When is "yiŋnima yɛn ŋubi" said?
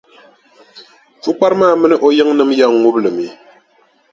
2.17-2.99